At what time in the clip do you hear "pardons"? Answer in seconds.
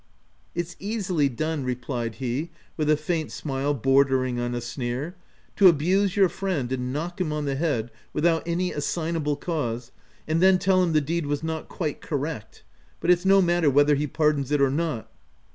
14.07-14.49